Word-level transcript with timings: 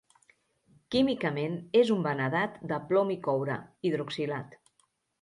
Químicament 0.95 1.59
és 1.83 1.93
un 1.97 2.03
vanadat 2.09 2.57
de 2.75 2.83
plom 2.89 3.15
i 3.19 3.21
coure, 3.31 3.63
hidroxilat. 3.91 4.63